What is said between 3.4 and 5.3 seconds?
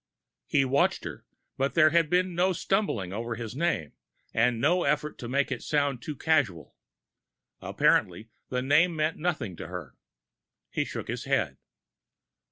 name, and no effort to